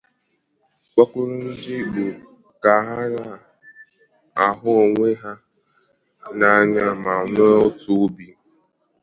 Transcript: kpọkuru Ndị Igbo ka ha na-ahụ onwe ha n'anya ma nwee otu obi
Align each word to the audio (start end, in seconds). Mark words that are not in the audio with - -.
kpọkuru 0.91 1.33
Ndị 1.43 1.73
Igbo 1.81 2.05
ka 2.63 2.73
ha 2.87 2.99
na-ahụ 3.15 4.67
onwe 4.83 5.09
ha 5.21 5.31
n'anya 6.37 6.85
ma 7.03 7.13
nwee 7.33 7.57
otu 7.67 7.89
obi 8.03 8.27